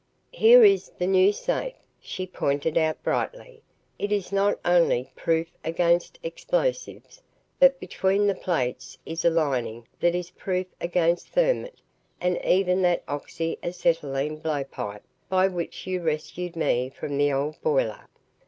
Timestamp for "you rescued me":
15.85-16.89